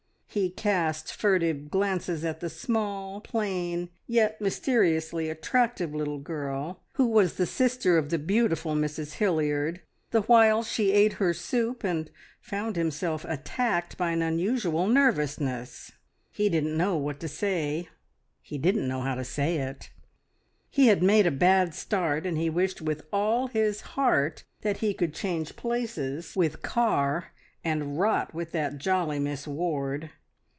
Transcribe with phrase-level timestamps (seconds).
[0.33, 7.33] He cast furtive glances at the small, plain, yet mysteriously attractive little girl, who was
[7.33, 12.09] the sister of the beautiful Mrs Hilliard, the while she ate her soup, and
[12.39, 15.91] found himself attacked by an unusual nervousness.
[16.31, 17.89] He didn't know what to say:
[18.41, 19.89] he didn't know how to say it.
[20.69, 24.93] He had made a bad start, and he wished with all his heart that he
[24.93, 27.33] could change places with Carr
[27.65, 30.09] and "rot" with that jolly Miss Ward.